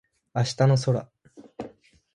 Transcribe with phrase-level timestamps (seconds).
[0.33, 1.11] 明日の空